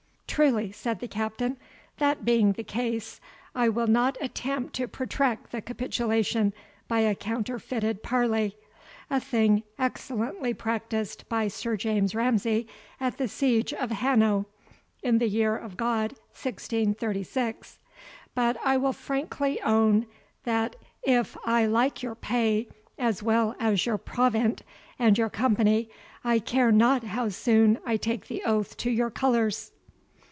[0.27, 1.57] "Truly," said the Captain,
[1.97, 3.19] "that being the case,
[3.53, 6.53] I will not attempt to protract the capitulation
[6.87, 8.55] by a counterfeited parley,
[9.09, 12.65] (a thing excellently practised by Sir James Ramsay
[12.97, 14.45] at the siege of Hannau,
[15.03, 17.77] in the year of God 1636,)
[18.33, 20.05] but I will frankly own,
[20.45, 24.63] that if I like your pay as well as your provant
[24.97, 25.89] and your company,
[26.23, 29.73] I care not how soon I take the oath to your colours."